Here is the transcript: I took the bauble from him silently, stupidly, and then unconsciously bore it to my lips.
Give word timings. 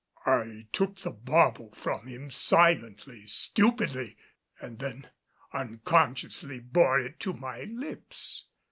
I 0.25 0.65
took 0.71 1.01
the 1.01 1.11
bauble 1.11 1.75
from 1.75 2.07
him 2.07 2.31
silently, 2.31 3.27
stupidly, 3.27 4.17
and 4.59 4.79
then 4.79 5.11
unconsciously 5.53 6.59
bore 6.59 6.99
it 6.99 7.19
to 7.19 7.33
my 7.33 7.65
lips. 7.65 8.47